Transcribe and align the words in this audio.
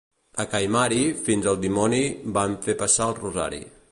A 0.43 0.45
Caimari 0.53 1.01
fins 1.27 1.51
al 1.51 1.59
dimoni 1.67 2.01
van 2.39 2.57
fer 2.67 2.77
passar 2.83 3.13
el 3.13 3.17
rosari. 3.23 3.63